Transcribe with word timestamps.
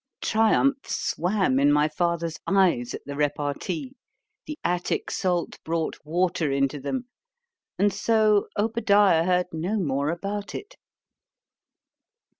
Triumph 0.23 0.87
swam 0.87 1.59
in 1.59 1.71
my 1.71 1.87
father's 1.87 2.39
eyes, 2.47 2.95
at 2.95 3.05
the 3.05 3.15
repartee—the 3.15 4.57
Attic 4.63 5.11
salt 5.11 5.59
brought 5.63 5.99
water 6.03 6.51
into 6.51 6.79
them—and 6.79 7.93
so 7.93 8.47
Obadiah 8.57 9.23
heard 9.25 9.53
no 9.53 9.77
more 9.77 10.09
about 10.09 10.55
it. 10.55 10.75